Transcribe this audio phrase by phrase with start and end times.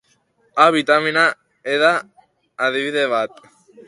[0.63, 1.25] A bitamina
[1.73, 1.91] eda
[2.65, 3.43] adibide bat.